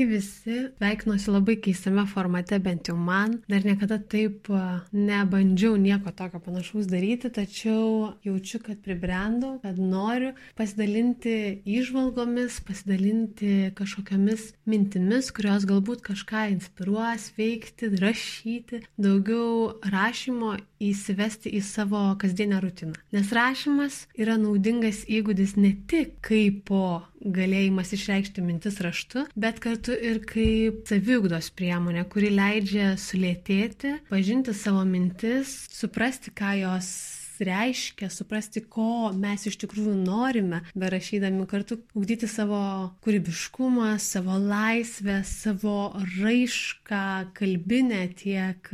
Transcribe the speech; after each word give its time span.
Sveiki 0.00 0.16
visi, 0.16 0.58
sveikinuosi 0.78 1.28
labai 1.28 1.58
keistame 1.60 2.06
formate, 2.08 2.56
bent 2.64 2.88
jau 2.88 2.94
man. 2.96 3.34
Dar 3.52 3.60
niekada 3.60 3.98
taip 4.00 4.48
nebandžiau 4.96 5.74
nieko 5.76 6.08
tokio 6.16 6.40
panašaus 6.40 6.88
daryti, 6.88 7.28
tačiau 7.28 8.14
jaučiu, 8.24 8.62
kad 8.64 8.80
pribrendau, 8.80 9.58
kad 9.60 9.76
noriu 9.76 10.32
pasidalinti 10.56 11.60
įžvalgomis, 11.68 12.62
pasidalinti 12.64 13.74
kažkokiamis 13.76 14.54
mintimis, 14.64 15.28
kurios 15.36 15.68
galbūt 15.68 16.00
kažką 16.08 16.46
inspiruos 16.54 17.28
veikti, 17.36 17.92
rašyti, 18.00 18.86
daugiau 18.96 19.74
rašymo 19.84 20.56
įsivesti 20.80 21.52
į 21.52 21.60
savo 21.60 22.06
kasdienę 22.16 22.64
rutiną. 22.64 22.96
Nes 23.12 23.36
rašymas 23.36 24.06
yra 24.16 24.40
naudingas 24.40 25.04
įgūdis 25.12 25.58
ne 25.60 25.76
tik 25.92 26.16
kaip 26.24 26.64
po 26.72 27.02
galėjimas 27.20 27.92
išreikšti 27.96 28.44
mintis 28.44 28.80
raštu, 28.84 29.26
bet 29.36 29.60
kartu 29.62 29.94
ir 29.94 30.22
kaip 30.26 30.84
saviugdos 30.88 31.50
priemonė, 31.56 32.06
kuri 32.10 32.32
leidžia 32.32 32.94
sulėtėti, 33.00 33.98
pažinti 34.10 34.56
savo 34.56 34.84
mintis, 34.88 35.54
suprasti, 35.74 36.32
ką 36.32 36.56
jos 36.62 37.19
reiškia, 37.46 38.10
suprasti, 38.12 38.62
ko 38.62 39.10
mes 39.16 39.46
iš 39.48 39.58
tikrųjų 39.62 39.94
norime, 40.02 40.62
berašydami 40.78 41.46
kartu, 41.50 41.80
ugdyti 41.96 42.28
savo 42.30 42.60
kūrybiškumą, 43.04 43.94
savo 44.02 44.36
laisvę, 44.40 45.20
savo 45.26 45.92
raišką, 46.20 47.32
kalbinę 47.36 48.02
tiek 48.18 48.70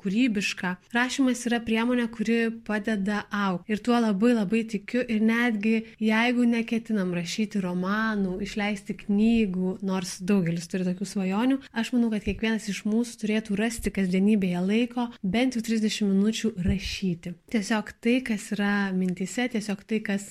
kūrybišką. 0.00 0.74
Rašymas 0.94 1.44
yra 1.48 1.60
priemonė, 1.64 2.08
kuri 2.12 2.40
padeda 2.66 3.24
aukti. 3.30 3.74
Ir 3.74 3.82
tuo 3.84 3.98
labai 4.00 4.34
labai 4.36 4.64
tikiu 4.68 5.02
ir 5.02 5.22
netgi 5.24 5.76
jeigu 6.02 6.46
neketinam 6.48 7.12
rašyti 7.16 7.62
romanų, 7.62 8.38
išleisti 8.44 8.96
knygų, 9.04 9.76
nors 9.86 10.18
daugelis 10.26 10.68
turi 10.70 10.86
tokių 10.88 11.08
svajonių, 11.08 11.60
aš 11.72 11.92
manau, 11.94 12.10
kad 12.12 12.24
kiekvienas 12.26 12.68
iš 12.72 12.82
mūsų 12.88 13.20
turėtų 13.22 13.58
rasti 13.60 13.92
kasdienybėje 13.94 14.64
laiko 14.64 15.08
bent 15.22 15.56
jau 15.56 15.64
30 15.64 16.08
minučių 16.10 16.52
rašyti. 16.66 17.34
Tiesiog 17.52 17.92
tai 18.02 18.09
tai, 18.10 18.20
kas 18.26 18.48
yra 18.56 18.90
mintise, 18.96 19.46
tiesiog 19.52 19.84
tai, 19.86 20.00
kas 20.02 20.24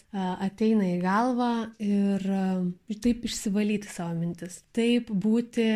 ateina 0.43 0.83
į 0.89 0.99
galvą 1.03 1.51
ir 1.79 2.25
taip 2.99 3.23
išsivalyti 3.29 3.87
savo 3.87 4.17
mintis. 4.19 4.59
Taip 4.75 5.11
būti 5.13 5.67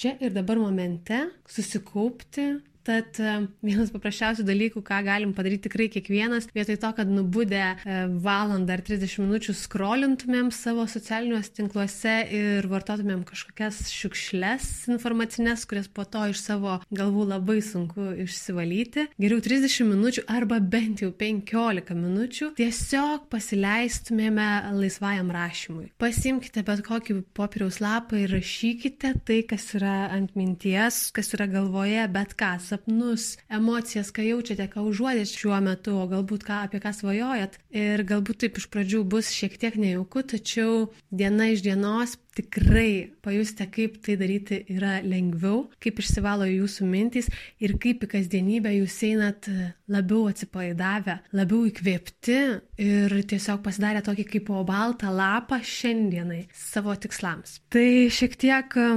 čia 0.00 0.16
ir 0.18 0.34
dabar 0.34 0.58
momente, 0.58 1.20
susikaupti, 1.46 2.48
Tad 2.84 3.16
e, 3.16 3.34
vienas 3.64 3.88
paprasčiausių 3.94 4.44
dalykų, 4.44 4.82
ką 4.84 4.98
galim 5.06 5.32
padaryti 5.36 5.70
tikrai 5.70 5.86
kiekvienas, 5.92 6.50
vietoj 6.52 6.76
to, 6.82 6.90
kad 6.98 7.08
nubudę 7.08 7.62
e, 7.64 7.94
valandą 8.20 8.74
ar 8.76 8.82
30 8.84 9.22
minučių 9.24 9.54
skrolintumėm 9.56 10.50
savo 10.52 10.84
socialiniuose 10.90 11.54
tinkluose 11.56 12.16
ir 12.36 12.68
vartotumėm 12.68 13.22
kažkokias 13.24 13.86
šiukšles 13.88 14.66
informacinės, 14.92 15.64
kurias 15.70 15.88
po 15.88 16.04
to 16.04 16.26
iš 16.34 16.42
savo 16.44 16.76
galvų 16.92 17.24
labai 17.30 17.56
sunku 17.64 18.10
išsivalyti, 18.26 19.06
geriau 19.16 19.40
30 19.44 19.88
minučių 19.88 20.26
arba 20.28 20.60
bent 20.60 21.00
jau 21.06 21.08
15 21.24 21.96
minučių 21.96 22.50
tiesiog 22.60 23.30
pasileistumėme 23.32 24.50
laisvajam 24.76 25.32
rašymui. 25.32 25.88
Pasimkite 25.96 26.66
bet 26.68 26.84
kokį 26.84 27.22
popieriaus 27.32 27.80
lapą 27.80 28.20
ir 28.20 28.36
rašykite 28.36 29.16
tai, 29.24 29.40
kas 29.48 29.70
yra 29.80 30.10
ant 30.12 30.36
minties, 30.36 31.06
kas 31.16 31.32
yra 31.32 31.48
galvoje, 31.48 32.04
bet 32.12 32.36
kas 32.36 32.73
sapnus, 32.74 33.38
emocijas, 33.48 34.10
ką 34.14 34.26
jaučiate, 34.26 34.66
ką 34.72 34.84
užuodėt 34.90 35.30
šiuo 35.30 35.60
metu, 35.62 35.94
o 36.00 36.08
galbūt 36.10 36.44
ką, 36.46 36.64
apie 36.66 36.82
ką 36.82 36.92
svajojat. 36.96 37.58
Ir 37.70 38.04
galbūt 38.06 38.44
taip 38.44 38.58
iš 38.58 38.68
pradžių 38.72 39.04
bus 39.06 39.30
šiek 39.34 39.56
tiek 39.60 39.78
nejauku, 39.78 40.26
tačiau 40.34 40.90
diena 41.14 41.52
iš 41.54 41.64
dienos 41.64 42.18
tikrai 42.34 43.14
pajusite, 43.24 43.66
kaip 43.72 44.00
tai 44.04 44.16
daryti 44.20 44.60
yra 44.74 44.98
lengviau, 45.04 45.68
kaip 45.82 46.00
išsivalo 46.02 46.48
jūsų 46.50 46.88
mintys 46.88 47.30
ir 47.62 47.76
kaip 47.80 48.04
į 48.04 48.10
kasdienybę 48.16 48.74
jūs 48.80 48.98
einat 49.08 49.48
labiau 49.90 50.28
atsipalaidavę, 50.30 51.18
labiau 51.36 51.64
įkvėpti 51.68 52.38
ir 52.84 53.14
tiesiog 53.28 53.62
pasidarę 53.64 54.02
tokį 54.04 54.26
kaip 54.32 54.46
po 54.48 54.62
baltą 54.66 55.12
lapą 55.14 55.60
šiandienai 55.64 56.44
savo 56.56 56.94
tikslams. 56.96 57.58
Tai 57.72 57.86
šiek 58.12 58.36
tiek 58.40 58.76
e, 58.80 58.88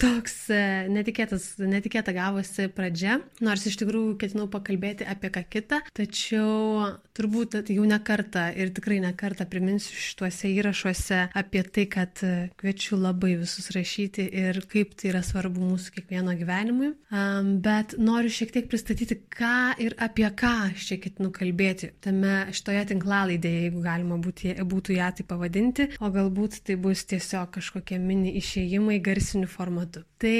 toks 0.00 0.36
e, 0.52 0.62
netikėtas, 0.92 1.52
netikėta 1.60 2.14
gavosi 2.16 2.68
pradžia, 2.74 3.20
nors 3.44 3.66
iš 3.68 3.78
tikrųjų 3.82 4.16
ketinau 4.20 4.48
pakalbėti 4.52 5.08
apie 5.08 5.32
ką 5.34 5.44
kitą, 5.52 5.82
tačiau 5.96 6.90
turbūt 7.16 7.60
jau 7.70 7.86
ne 7.88 8.00
kartą 8.04 8.48
ir 8.56 8.72
tikrai 8.76 9.00
ne 9.04 9.12
kartą 9.16 9.46
priminsiu 9.50 9.96
šituose 9.96 10.50
įrašuose 10.56 11.22
apie 11.36 11.64
tai, 11.68 11.86
kad 11.90 12.24
kviečiu 12.60 12.79
kviečiu 12.80 12.96
labai 12.96 13.36
visus 13.36 13.68
rašyti 13.74 14.24
ir 14.32 14.60
kaip 14.70 14.94
tai 14.96 15.10
yra 15.10 15.20
svarbu 15.22 15.60
mūsų 15.60 15.92
kiekvieno 15.98 16.32
gyvenimui. 16.38 16.94
Um, 17.12 17.60
bet 17.60 17.94
noriu 17.98 18.30
šiek 18.32 18.52
tiek 18.54 18.68
pristatyti, 18.70 19.18
ką 19.28 19.76
ir 19.84 19.94
apie 20.00 20.24
ką 20.32 20.70
aš 20.70 20.86
čia 20.88 20.96
ketinu 21.02 21.30
kalbėti 21.30 21.92
tame 22.00 22.48
šitoje 22.56 22.86
tinklalaidėje, 22.92 23.66
jeigu 23.66 23.82
galima 23.84 24.16
būti, 24.16 24.54
būtų 24.56 24.96
ją 24.96 25.10
tai 25.18 25.26
pavadinti, 25.28 25.90
o 26.00 26.08
galbūt 26.08 26.62
tai 26.64 26.78
bus 26.80 27.04
tiesiog 27.04 27.52
kažkokie 27.58 28.00
mini 28.00 28.32
išėjimai 28.40 29.00
garsiniu 29.04 29.50
formatu. 29.50 30.06
Tai 30.20 30.36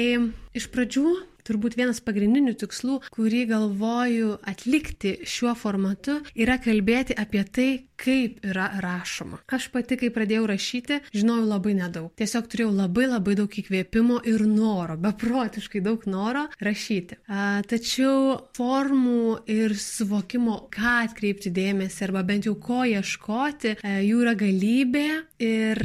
iš 0.57 0.67
pradžių 0.73 1.05
turbūt 1.47 1.77
vienas 1.79 2.01
pagrindinių 2.03 2.55
tikslų, 2.61 2.99
kurį 3.13 3.45
galvoju 3.51 4.35
atlikti 4.47 5.17
šiuo 5.27 5.55
formatu, 5.57 6.19
yra 6.35 6.59
kalbėti 6.61 7.17
apie 7.17 7.45
tai, 7.47 7.69
kaip 8.01 8.41
yra 8.45 8.67
rašoma. 8.81 9.41
Aš 9.53 9.67
pati, 9.73 9.97
kai 9.99 10.09
pradėjau 10.13 10.47
rašyti, 10.49 10.99
žinojau 11.13 11.45
labai 11.45 11.75
nedaug. 11.77 12.09
Tiesiog 12.17 12.47
turėjau 12.49 12.71
labai 12.73 13.07
labai 13.11 13.35
daug 13.37 13.57
įkvėpimo 13.61 14.21
ir 14.29 14.43
noro, 14.49 14.97
beprotiškai 15.01 15.83
daug 15.85 16.05
noro 16.09 16.47
rašyti. 16.63 17.19
A, 17.29 17.61
tačiau 17.67 18.39
formų 18.57 19.43
ir 19.51 19.75
suvokimo, 19.77 20.63
ką 20.73 20.95
atkreipti 21.05 21.53
dėmesį 21.53 22.07
arba 22.07 22.25
bent 22.25 22.49
jau 22.49 22.55
ko 22.57 22.81
ieškoti, 22.89 23.77
a, 23.77 23.99
e, 23.99 24.01
jų 24.07 24.23
yra 24.25 24.35
galybė 24.39 25.07
ir, 25.41 25.81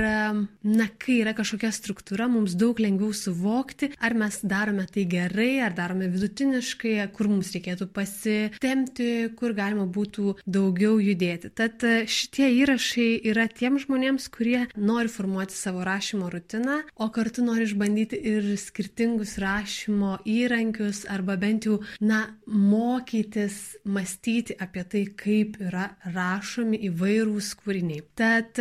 na, 0.67 0.87
kai 1.00 1.21
yra 1.22 1.33
kažkokia 1.37 1.72
struktūra, 1.75 2.28
mums 2.31 2.55
daug 2.59 2.78
lengviau 2.83 3.15
suvokti, 3.17 3.91
ar 3.99 4.17
mes 4.19 4.39
darome 4.44 4.87
tai 4.93 5.06
gerai, 5.11 5.62
ar 5.65 5.75
darome 5.77 6.09
vidutiniškai, 6.12 6.94
kur 7.17 7.31
mums 7.33 7.53
reikėtų 7.55 7.89
pasitemti, 7.97 9.09
kur 9.39 9.55
galima 9.56 9.87
būtų 9.89 10.37
daugiau 10.45 10.99
judėti. 11.03 11.50
Tad 11.56 11.84
šitie 12.11 12.50
įrašai 12.61 13.09
yra 13.31 13.47
tiem 13.49 13.81
žmonėms, 13.83 14.28
kurie 14.34 14.66
nori 14.77 15.11
formuoti 15.12 15.56
savo 15.56 15.84
rašymo 15.87 16.31
rutiną, 16.33 16.83
o 17.00 17.09
kartu 17.15 17.45
nori 17.47 17.66
išbandyti 17.66 18.21
ir 18.34 18.53
skirtingus 18.61 19.37
rašymo 19.43 20.19
įrankius 20.28 21.05
arba 21.12 21.39
bent 21.41 21.69
jau, 21.69 21.81
na, 22.00 22.27
mokytis 22.47 23.78
mąstyti 23.89 24.59
apie 24.61 24.84
tai, 24.84 25.05
kaip 25.16 25.59
yra 25.62 25.89
rašomi 26.15 26.81
įvairūs 26.91 27.53
kūriniai. 27.62 28.05
Tad 28.19 28.61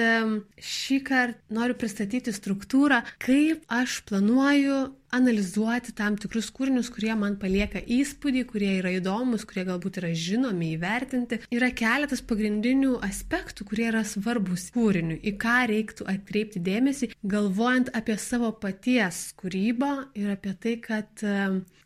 šį 0.62 0.85
kartą 1.06 1.56
noriu 1.56 1.76
pristatyti 1.80 2.34
struktūrą, 2.36 3.02
kaip 3.24 3.66
aš 3.72 4.02
planuoju 4.10 4.80
analizuoti 5.16 5.94
tam 5.96 6.18
tikrus 6.20 6.50
kūrinius, 6.56 6.90
kurie 6.94 7.14
man 7.18 7.38
palieka 7.40 7.80
įspūdį, 7.80 8.44
kurie 8.50 8.72
yra 8.80 8.92
įdomus, 8.98 9.46
kurie 9.48 9.66
galbūt 9.68 10.00
yra 10.02 10.12
žinomi, 10.26 10.74
įvertinti. 10.76 11.40
Yra 11.56 11.72
keletas 11.76 12.24
pagrindinių 12.26 12.98
aspektų, 13.06 13.68
kurie 13.70 13.88
yra 13.92 14.04
svarbus 14.08 14.68
kūriniui, 14.76 15.22
į 15.24 15.36
ką 15.42 15.58
reiktų 15.72 16.10
atkreipti 16.12 16.64
dėmesį, 16.66 17.14
galvojant 17.24 17.94
apie 17.96 18.18
savo 18.22 18.52
paties 18.60 19.30
kūrybą 19.40 19.94
ir 20.20 20.36
apie 20.36 20.56
tai, 20.60 20.76
kad 20.84 21.26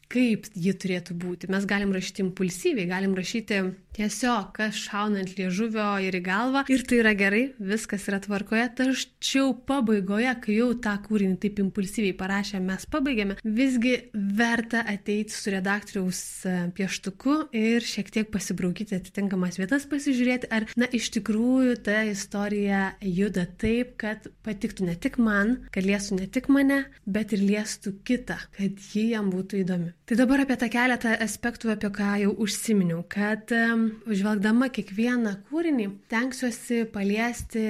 kaip 0.10 0.48
ji 0.58 0.74
turėtų 0.74 1.16
būti. 1.22 1.50
Mes 1.54 1.68
galim 1.70 1.94
rašyti 1.94 2.24
impulsyviai, 2.26 2.90
galim 2.90 3.14
rašyti 3.18 3.62
tiesiog, 4.00 4.52
kas 4.56 4.78
šauna 4.88 5.24
ant 5.24 5.34
liežuvio 5.38 5.86
ir 6.06 6.16
į 6.18 6.22
galvą. 6.26 6.64
Ir 6.72 6.84
tai 6.88 7.02
yra 7.02 7.14
gerai, 7.18 7.42
viskas 7.60 8.08
yra 8.10 8.20
tvarkoje. 8.24 8.66
Tačiau 8.80 9.54
pabaigoje, 9.70 10.32
kai 10.44 10.56
jau 10.60 10.70
tą 10.82 10.96
kūrinį 11.06 11.40
taip 11.44 11.60
impulsyviai 11.64 12.16
parašė, 12.18 12.62
mes 12.64 12.86
pabaigėme, 12.90 13.38
visgi 13.44 13.96
verta 14.14 14.84
ateiti 14.90 15.36
su 15.36 15.54
redaktoriaus 15.54 16.22
e, 16.48 16.56
pieštuku 16.78 17.36
ir 17.60 17.86
šiek 17.86 18.10
tiek 18.16 18.32
pasibraukyti 18.34 18.98
atitinkamas 18.98 19.60
vietas, 19.62 19.88
pasižiūrėti, 19.92 20.50
ar, 20.54 20.70
na, 20.80 20.90
iš 20.90 21.12
tikrųjų 21.18 21.78
ta 21.86 22.02
istorija 22.10 22.94
juda 23.04 23.46
taip, 23.60 23.98
kad 24.02 24.30
patiktų 24.46 24.90
ne 24.90 24.98
tik 24.98 25.20
man, 25.22 25.58
kad 25.76 25.86
liestų 25.86 26.22
ne 26.22 26.30
tik 26.32 26.50
mane, 26.54 26.84
bet 27.06 27.36
ir 27.36 27.46
liestų 27.46 28.00
kitą, 28.08 28.40
kad 28.58 28.90
ji 28.94 29.10
jam 29.14 29.34
būtų 29.34 29.64
įdomi. 29.66 29.94
Tai 30.10 30.18
dabar 30.18 30.42
apie 30.42 30.56
tą 30.58 30.66
keletą 30.74 31.12
aspektų, 31.22 31.70
apie 31.70 31.92
ką 31.94 32.06
jau 32.18 32.32
užsiminiau, 32.42 33.04
kad 33.14 33.52
žvelgdama 34.10 34.72
kiekvieną 34.74 35.36
kūrinį, 35.52 35.86
tenksiuosi 36.10 36.80
paliesti 36.90 37.62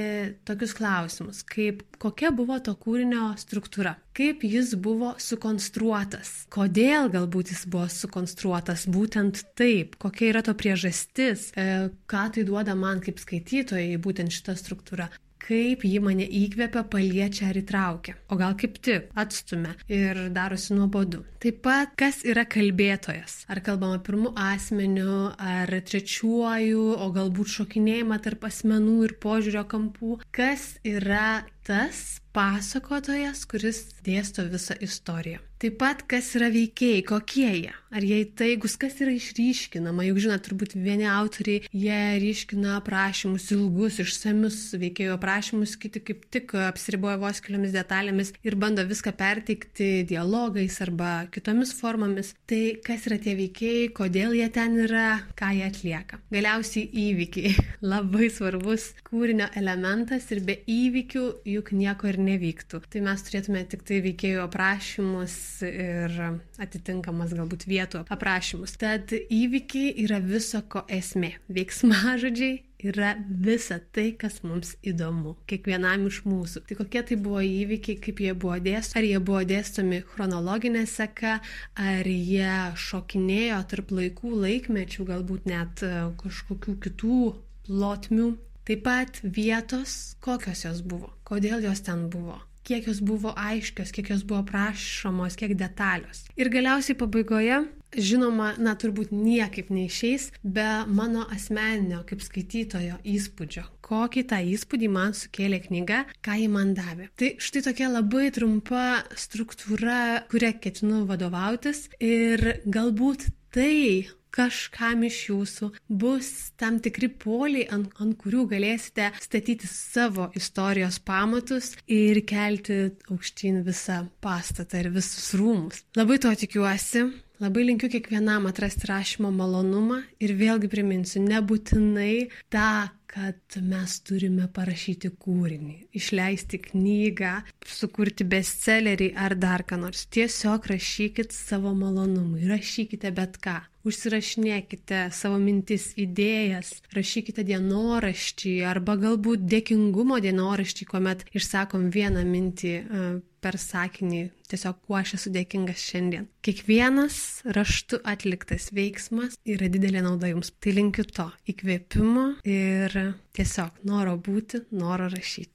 tokius 0.48 0.72
klausimus, 0.78 1.44
kaip 1.44 1.84
kokia 2.00 2.32
buvo 2.32 2.56
to 2.64 2.78
kūrinio 2.80 3.34
struktūra, 3.44 3.98
kaip 4.16 4.48
jis 4.48 4.72
buvo 4.80 5.18
sukonstruotas, 5.20 6.46
kodėl 6.56 7.12
galbūt 7.12 7.52
jis 7.52 7.68
buvo 7.68 7.92
sukonstruotas 7.92 8.88
būtent 8.88 9.44
taip, 9.60 10.00
kokia 10.00 10.32
yra 10.32 10.48
to 10.48 10.56
priežastis, 10.56 11.50
e, 11.60 11.90
ką 12.08 12.30
tai 12.38 12.48
duoda 12.48 12.72
man 12.72 13.04
kaip 13.04 13.20
skaitytojai, 13.20 14.00
būtent 14.00 14.32
šita 14.32 14.56
struktūra. 14.56 15.12
Kaip 15.44 15.84
ji 15.88 16.00
mane 16.04 16.26
įkvepia, 16.26 16.84
paliečia 16.92 17.50
ar 17.50 17.60
įtraukia. 17.62 18.16
O 18.30 18.38
gal 18.40 18.56
kaip 18.60 18.78
tik 18.84 19.10
atstumia 19.20 19.76
ir 19.90 20.28
darosi 20.36 20.76
nuobodu. 20.78 21.24
Taip 21.40 21.62
pat, 21.64 21.94
kas 22.00 22.22
yra 22.28 22.44
kalbėtojas. 22.50 23.46
Ar 23.50 23.62
kalbama 23.64 24.02
pirmu 24.04 24.34
asmeniu, 24.36 25.32
ar 25.40 25.72
trečiuoju, 25.88 26.84
o 27.00 27.08
galbūt 27.16 27.54
šokinėjama 27.56 28.20
tarp 28.26 28.44
asmenų 28.50 28.98
ir 29.08 29.16
požiūrio 29.24 29.64
kampų. 29.72 30.20
Kas 30.36 30.74
yra 30.84 31.46
tas 31.70 32.18
pasakotojas, 32.34 33.44
kuris 33.50 33.84
dėsto 34.06 34.46
visą 34.50 34.78
istoriją. 34.82 35.42
Taip 35.60 35.76
pat, 35.82 36.06
kas 36.08 36.30
yra 36.38 36.48
veikėjai, 36.54 37.02
kokie 37.04 37.48
jie, 37.50 37.72
ar 37.92 38.06
jie 38.06 38.22
įtaigus, 38.24 38.78
kas 38.80 38.94
yra 39.04 39.12
išryškinama, 39.12 40.06
juk 40.08 40.22
žinot, 40.24 40.44
turbūt 40.46 40.76
vieni 40.80 41.04
autoriai, 41.10 41.66
jie 41.76 41.98
ryškina 42.24 42.78
aprašymus, 42.78 43.50
ilgus, 43.52 43.98
išsamius 44.00 44.60
veikėjų 44.80 45.18
aprašymus, 45.18 45.76
kiti 45.82 46.00
kaip 46.06 46.24
tik 46.32 46.54
apsiriboja 46.64 47.18
vos 47.20 47.42
keliomis 47.44 47.76
detalėmis 47.76 48.32
ir 48.46 48.56
bando 48.62 48.86
viską 48.88 49.12
perteikti 49.20 49.90
dialogais 50.08 50.80
arba 50.86 51.26
kitomis 51.34 51.76
formomis. 51.76 52.32
Tai 52.48 52.62
kas 52.86 53.10
yra 53.10 53.20
tie 53.20 53.36
veikėjai, 53.42 53.90
kodėl 54.00 54.38
jie 54.40 54.48
ten 54.56 54.80
yra, 54.86 55.10
ką 55.36 55.52
jie 55.58 55.68
atlieka. 55.68 56.24
Galiausiai 56.32 56.88
įvykiai. 57.10 57.58
Labai 57.80 58.28
svarbus 58.34 58.90
kūrinio 59.08 59.48
elementas 59.60 60.26
ir 60.34 60.42
be 60.44 60.58
įvykių 60.68 61.26
juk 61.48 61.72
nieko 61.72 62.10
ir 62.12 62.20
nevyktų. 62.20 62.82
Tai 62.92 63.04
mes 63.06 63.24
turėtume 63.24 63.64
tik 63.72 63.86
tai 63.88 64.02
veikėjų 64.04 64.42
aprašymus 64.44 65.36
ir 65.68 66.18
atitinkamas 66.60 67.36
galbūt 67.38 67.68
vietų 67.70 68.04
aprašymus. 68.12 68.76
Tad 68.82 69.16
įvykiai 69.16 69.94
yra 70.04 70.20
viso 70.24 70.60
ko 70.68 70.84
esmė. 70.92 71.38
Veiksmažodžiai 71.48 72.66
yra 72.84 73.14
visa 73.28 73.80
tai, 73.92 74.12
kas 74.20 74.40
mums 74.44 74.76
įdomu, 74.88 75.36
kiekvienam 75.50 76.08
iš 76.08 76.22
mūsų. 76.28 76.64
Tai 76.68 76.78
kokie 76.80 77.04
tai 77.08 77.18
buvo 77.20 77.42
įvykiai, 77.44 78.00
kaip 78.04 78.22
jie 78.24 78.36
buvo 78.36 78.56
dėstomi, 78.64 79.02
ar 79.02 79.08
jie 79.10 79.20
buvo 79.24 79.42
dėstomi 79.48 80.00
chronologinė 80.14 80.86
seka, 80.88 81.40
ar 81.80 82.08
jie 82.08 82.56
šokinėjo 82.80 83.60
tarp 83.72 83.92
laikų, 83.96 84.34
laikmečių, 84.46 85.08
galbūt 85.12 85.52
net 85.52 85.84
e, 85.84 85.94
kažkokių 86.24 86.80
kitų 86.88 87.20
plotmių. 87.70 88.34
Taip 88.70 88.84
pat 88.86 89.24
vietos, 89.24 90.16
kokios 90.22 90.66
jos 90.68 90.84
buvo, 90.86 91.14
kodėl 91.26 91.64
jos 91.66 91.82
ten 91.82 92.06
buvo, 92.14 92.36
kiek 92.68 92.86
jos 92.86 93.00
buvo 93.02 93.34
aiškios, 93.34 93.90
kiek 93.96 94.12
jos 94.14 94.22
buvo 94.28 94.44
prašomos, 94.46 95.38
kiek 95.40 95.56
detalios. 95.58 96.28
Ir 96.38 96.52
galiausiai 96.54 96.98
pabaigoje, 97.00 97.64
žinoma, 97.98 98.52
na 98.62 98.76
turbūt 98.78 99.10
niekaip 99.16 99.72
neišeis 99.74 100.30
be 100.44 100.68
mano 100.86 101.26
asmeninio 101.34 102.04
kaip 102.10 102.22
skaitytojo 102.22 103.00
įspūdžio. 103.16 103.66
Kokį 103.90 104.26
tą 104.30 104.44
įspūdį 104.54 104.92
man 104.94 105.18
sukėlė 105.18 105.64
knyga, 105.66 106.04
ką 106.26 106.38
ji 106.44 106.52
man 106.54 106.76
davė. 106.78 107.10
Tai 107.18 107.34
štai 107.42 107.66
tokia 107.72 107.90
labai 107.90 108.30
trumpa 108.36 109.02
struktūra, 109.18 110.28
kuria 110.30 110.54
ketinu 110.54 111.08
vadovautis 111.10 111.88
ir 111.98 112.62
galbūt 112.70 113.32
tai 113.56 114.08
kažkam 114.36 115.04
iš 115.08 115.20
jūsų 115.30 115.70
bus 116.02 116.30
tam 116.60 116.78
tikri 116.84 117.10
poliai, 117.10 117.66
ant, 117.74 117.90
ant 118.02 118.18
kurių 118.22 118.46
galėsite 118.54 119.10
statyti 119.22 119.70
savo 119.70 120.30
istorijos 120.38 121.00
pamatus 121.06 121.74
ir 121.90 122.22
kelti 122.30 122.82
aukštyn 123.10 123.64
visą 123.66 124.04
pastatą 124.24 124.84
ir 124.84 124.92
visus 124.94 125.34
rūmus. 125.40 125.84
Labai 125.98 126.20
to 126.22 126.34
tikiuosi. 126.44 127.08
Labai 127.40 127.64
linkiu 127.64 127.88
kiekvienam 127.88 128.50
atrasti 128.50 128.90
rašymo 128.90 129.30
malonumą 129.32 130.02
ir 130.20 130.34
vėlgi 130.36 130.68
priminsiu, 130.68 131.22
nebūtinai 131.24 132.28
tą, 132.52 132.90
kad 133.10 133.56
mes 133.64 133.94
turime 134.04 134.50
parašyti 134.52 135.14
kūrinį, 135.24 135.78
išleisti 135.96 136.60
knygą, 136.66 137.32
sukurti 137.64 138.28
bestsellerį 138.28 139.14
ar 139.16 139.38
dar 139.40 139.64
ką 139.64 139.80
nors. 139.86 140.04
Tiesiog 140.12 140.68
rašykit 140.74 141.32
savo 141.32 141.72
malonumui, 141.80 142.44
rašykite 142.52 143.14
bet 143.16 143.40
ką 143.40 143.56
užsirašinėkite 143.90 145.08
savo 145.16 145.40
mintis, 145.42 145.92
idėjas, 146.00 146.76
rašykite 146.96 147.46
dienoraštį 147.48 148.56
arba 148.70 148.98
galbūt 149.02 149.48
dėkingumo 149.50 150.20
dienoraštį, 150.24 150.90
kuomet 150.90 151.26
išsakom 151.36 151.90
vieną 151.94 152.26
mintį 152.30 152.76
e, 152.80 153.10
per 153.40 153.56
sakinį, 153.60 154.22
tiesiog 154.52 154.82
kuo 154.86 154.98
aš 155.00 155.16
esu 155.20 155.32
dėkingas 155.34 155.84
šiandien. 155.92 156.28
Kiekvienas 156.46 157.20
raštu 157.56 158.02
atliktas 158.08 158.70
veiksmas 158.76 159.38
yra 159.48 159.70
didelė 159.72 160.04
nauda 160.06 160.32
jums. 160.32 160.52
Tai 160.60 160.76
linkiu 160.76 161.06
to 161.08 161.30
įkvėpimo 161.52 162.26
ir 162.48 162.98
tiesiog 163.38 163.80
noro 163.88 164.18
būti, 164.20 164.66
noro 164.76 165.08
rašyti. 165.12 165.48